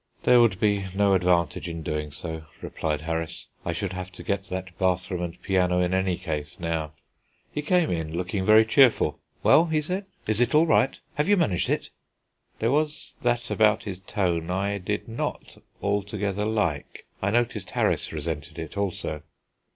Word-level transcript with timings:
"There 0.23 0.41
would 0.41 0.59
be 0.59 0.85
no 0.95 1.13
advantage 1.13 1.69
in 1.69 1.83
doing 1.83 2.11
so," 2.11 2.45
replied 2.59 3.01
Harris. 3.01 3.49
"I 3.63 3.71
should 3.71 3.93
have 3.93 4.11
to 4.13 4.23
get 4.23 4.45
that 4.45 4.75
bathroom 4.79 5.21
and 5.21 5.39
piano 5.43 5.79
in 5.79 5.93
any 5.93 6.17
case 6.17 6.59
now." 6.59 6.93
He 7.51 7.61
came 7.61 7.91
in 7.91 8.17
looking 8.17 8.43
very 8.43 8.65
cheerful. 8.65 9.19
"Well," 9.43 9.65
he 9.65 9.79
said, 9.79 10.07
"is 10.25 10.41
it 10.41 10.55
all 10.55 10.65
right? 10.65 10.97
Have 11.13 11.29
you 11.29 11.37
managed 11.37 11.69
it?" 11.69 11.91
There 12.57 12.71
was 12.71 13.13
that 13.21 13.51
about 13.51 13.83
his 13.83 13.99
tone 13.99 14.49
I 14.49 14.79
did 14.79 15.07
not 15.07 15.59
altogether 15.83 16.45
like; 16.45 17.05
I 17.21 17.29
noticed 17.29 17.69
Harris 17.69 18.11
resented 18.11 18.57
it 18.57 18.75
also. 18.75 19.21